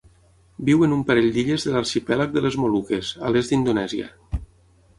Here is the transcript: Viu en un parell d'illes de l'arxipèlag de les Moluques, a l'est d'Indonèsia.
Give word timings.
Viu 0.69 0.79
en 0.85 0.95
un 0.95 1.03
parell 1.09 1.27
d'illes 1.35 1.67
de 1.67 1.75
l'arxipèlag 1.75 2.33
de 2.37 2.45
les 2.47 2.59
Moluques, 2.63 3.13
a 3.29 3.33
l'est 3.35 3.53
d'Indonèsia. 3.55 4.13